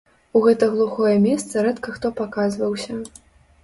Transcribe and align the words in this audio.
У 0.37 0.39
гэта 0.45 0.69
глухое 0.71 1.13
месца 1.27 1.55
рэдка 1.69 1.97
хто 2.01 2.15
паказваўся. 2.25 3.03